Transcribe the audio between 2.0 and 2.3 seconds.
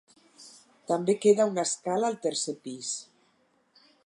al